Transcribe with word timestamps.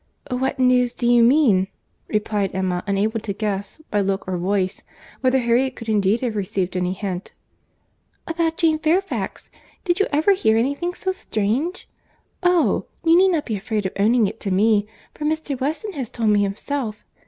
"What 0.31 0.57
news 0.57 0.95
do 0.95 1.05
you 1.05 1.21
mean?" 1.21 1.67
replied 2.07 2.55
Emma, 2.55 2.83
unable 2.87 3.19
to 3.19 3.33
guess, 3.33 3.79
by 3.91 4.01
look 4.01 4.27
or 4.27 4.35
voice, 4.35 4.81
whether 5.19 5.37
Harriet 5.37 5.75
could 5.75 5.87
indeed 5.87 6.21
have 6.21 6.35
received 6.35 6.75
any 6.75 6.93
hint. 6.93 7.33
"About 8.25 8.57
Jane 8.57 8.79
Fairfax. 8.79 9.51
Did 9.85 9.99
you 9.99 10.07
ever 10.11 10.33
hear 10.33 10.57
any 10.57 10.73
thing 10.73 10.95
so 10.95 11.11
strange? 11.11 11.87
Oh!—you 12.41 13.15
need 13.15 13.29
not 13.29 13.45
be 13.45 13.55
afraid 13.55 13.85
of 13.85 13.91
owning 13.99 14.25
it 14.25 14.39
to 14.39 14.49
me, 14.49 14.87
for 15.13 15.23
Mr. 15.23 15.59
Weston 15.61 15.93
has 15.93 16.09
told 16.09 16.29
me 16.31 16.41
himself. 16.41 17.05